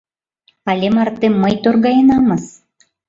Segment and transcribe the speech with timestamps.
[0.71, 2.45] Але марте мый торгаенамыс.